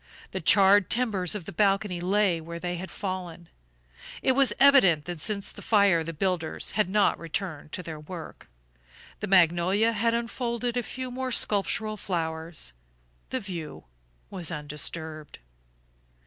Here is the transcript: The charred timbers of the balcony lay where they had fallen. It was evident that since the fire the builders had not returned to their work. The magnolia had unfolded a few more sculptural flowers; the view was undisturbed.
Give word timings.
The 0.31 0.41
charred 0.41 0.89
timbers 0.89 1.35
of 1.35 1.45
the 1.45 1.51
balcony 1.51 2.01
lay 2.01 2.41
where 2.41 2.57
they 2.59 2.77
had 2.77 2.89
fallen. 2.89 3.49
It 4.23 4.31
was 4.31 4.51
evident 4.59 5.05
that 5.05 5.21
since 5.21 5.51
the 5.51 5.61
fire 5.61 6.03
the 6.03 6.11
builders 6.11 6.71
had 6.71 6.89
not 6.89 7.19
returned 7.19 7.71
to 7.73 7.83
their 7.83 7.99
work. 7.99 8.49
The 9.19 9.27
magnolia 9.27 9.93
had 9.93 10.15
unfolded 10.15 10.75
a 10.75 10.81
few 10.81 11.11
more 11.11 11.31
sculptural 11.31 11.97
flowers; 11.97 12.73
the 13.29 13.39
view 13.39 13.83
was 14.31 14.51
undisturbed. 14.51 15.37